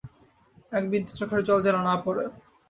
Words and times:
একবিন্দু 0.71 1.11
চোখের 1.19 1.41
জল 1.47 1.59
যেন 1.65 1.77
না 1.87 1.95
পড়ে। 2.05 2.23